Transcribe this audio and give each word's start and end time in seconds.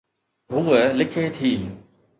هوءَ 0.51 0.79
لکي 0.97 1.25
ٿي 1.35 1.51